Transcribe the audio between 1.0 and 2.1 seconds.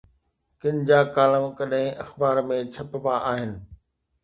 column ڪڏهن